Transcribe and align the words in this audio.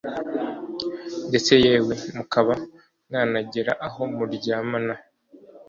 ndetse 1.29 1.51
yewe 1.65 1.93
mukaba 2.15 2.53
mwanagera 3.07 3.71
aho 3.87 4.01
muryamana 4.15 4.93